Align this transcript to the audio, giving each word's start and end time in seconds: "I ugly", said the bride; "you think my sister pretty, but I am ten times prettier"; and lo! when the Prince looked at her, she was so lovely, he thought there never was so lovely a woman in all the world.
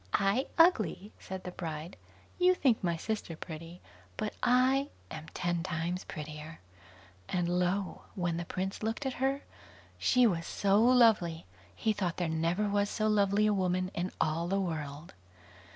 "I 0.15 0.47
ugly", 0.57 1.11
said 1.19 1.43
the 1.43 1.51
bride; 1.51 1.95
"you 2.39 2.55
think 2.55 2.83
my 2.83 2.97
sister 2.97 3.35
pretty, 3.37 3.81
but 4.17 4.33
I 4.41 4.87
am 5.11 5.27
ten 5.35 5.61
times 5.61 6.05
prettier"; 6.05 6.59
and 7.29 7.47
lo! 7.47 8.01
when 8.15 8.37
the 8.37 8.43
Prince 8.45 8.81
looked 8.81 9.05
at 9.05 9.13
her, 9.21 9.43
she 9.99 10.25
was 10.25 10.47
so 10.47 10.81
lovely, 10.83 11.45
he 11.75 11.93
thought 11.93 12.17
there 12.17 12.27
never 12.29 12.67
was 12.67 12.89
so 12.89 13.07
lovely 13.07 13.45
a 13.45 13.53
woman 13.53 13.91
in 13.93 14.11
all 14.19 14.47
the 14.47 14.59
world. 14.59 15.13